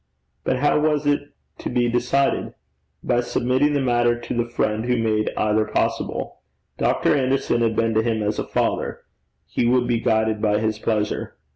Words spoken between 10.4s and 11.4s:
by his pleasure.